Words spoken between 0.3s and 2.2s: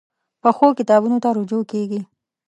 پخو کتابونو ته رجوع کېږي